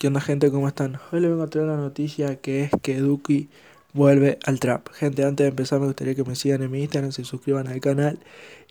[0.00, 0.50] ¿Qué onda gente?
[0.50, 0.98] ¿Cómo están?
[1.12, 3.50] Hoy les vengo a traer una noticia que es que Duki
[3.92, 4.88] vuelve al trap.
[4.94, 7.82] Gente, antes de empezar me gustaría que me sigan en mi Instagram, se suscriban al
[7.82, 8.18] canal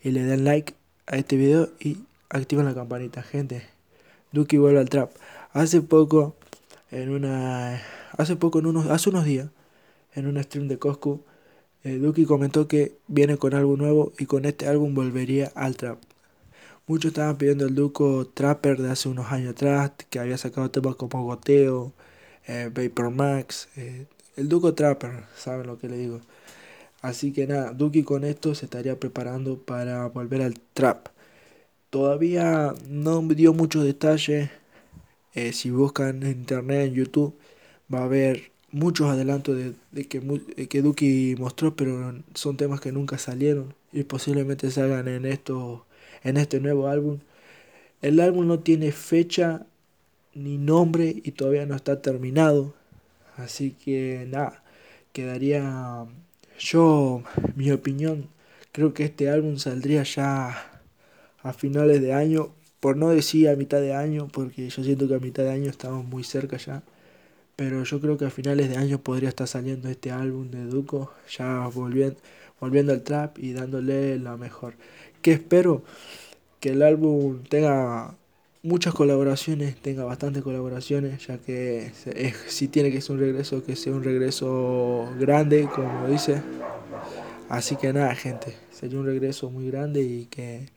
[0.02, 0.74] y le den like
[1.06, 1.98] a este video y
[2.30, 3.22] activen la campanita.
[3.22, 3.62] Gente,
[4.32, 5.12] Duki vuelve al trap.
[5.52, 6.34] Hace poco,
[6.90, 7.80] en una...
[8.18, 8.86] Hace poco, en unos...
[8.86, 9.50] Hace unos días,
[10.16, 11.22] en un stream de Coscu,
[11.84, 16.00] eh, Duki comentó que viene con algo nuevo y con este álbum volvería al trap.
[16.90, 20.96] Muchos estaban pidiendo el Duco Trapper de hace unos años atrás, que había sacado temas
[20.96, 21.92] como Goteo,
[22.48, 23.68] eh, Vapor Max.
[23.76, 24.06] Eh,
[24.36, 26.20] el Duco Trapper, saben lo que le digo.
[27.00, 31.10] Así que nada, Duki con esto se estaría preparando para volver al trap.
[31.90, 34.50] Todavía no dio muchos detalles.
[35.34, 37.36] Eh, si buscan en internet, en YouTube,
[37.92, 39.56] va a haber muchos adelantos
[39.92, 45.24] de, que, que Duki mostró, pero son temas que nunca salieron y posiblemente salgan en
[45.24, 45.82] estos
[46.22, 47.18] en este nuevo álbum.
[48.02, 49.66] El álbum no tiene fecha
[50.34, 52.74] ni nombre y todavía no está terminado.
[53.36, 54.62] Así que nada,
[55.12, 56.06] quedaría
[56.58, 57.22] yo,
[57.56, 58.28] mi opinión,
[58.72, 60.82] creo que este álbum saldría ya
[61.42, 62.50] a finales de año,
[62.80, 65.70] por no decir a mitad de año, porque yo siento que a mitad de año
[65.70, 66.82] estamos muy cerca ya.
[67.56, 71.12] Pero yo creo que a finales de año podría estar saliendo este álbum de Duco,
[71.30, 72.18] ya volviendo,
[72.60, 74.74] volviendo al trap y dándole la mejor.
[75.22, 75.82] ¿Qué espero?
[76.60, 78.16] Que el álbum tenga
[78.62, 81.92] muchas colaboraciones, tenga bastantes colaboraciones, ya que
[82.46, 86.42] si tiene que ser un regreso, que sea un regreso grande, como dice.
[87.48, 90.68] Así que nada, gente, sería un regreso muy grande y que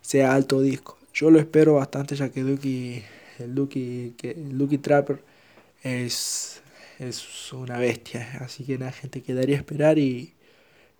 [0.00, 0.98] sea alto disco.
[1.14, 3.02] Yo lo espero bastante, ya que Duki,
[3.38, 5.22] el que Trapper
[5.82, 6.60] es,
[6.98, 8.38] es una bestia.
[8.40, 10.34] Así que nada, gente, quedaría esperar y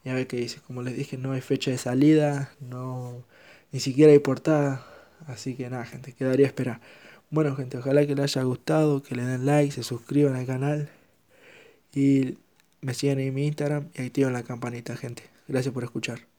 [0.09, 3.25] ya ve que dice, como les dije, no hay fecha de salida, no
[3.73, 4.87] ni siquiera hay portada.
[5.27, 6.81] Así que nada, gente, quedaría a esperar.
[7.31, 10.89] Bueno, gente, ojalá que les haya gustado, que le den like, se suscriban al canal
[11.95, 12.39] y
[12.81, 15.25] me sigan en mi Instagram y activen la campanita, gente.
[15.49, 16.38] Gracias por escuchar.